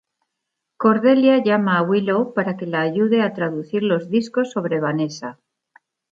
[0.83, 5.37] Cordelia llama a Willow para que la ayude a traducir los discos sobre Vanessa.